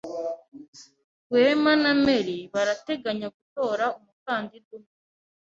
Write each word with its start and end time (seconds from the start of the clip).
Rwema 1.27 1.73
na 1.83 1.91
Mary 2.05 2.37
barateganya 2.53 3.27
gutora 3.35 3.85
umukandida 3.97 4.69
umwe. 4.77 4.91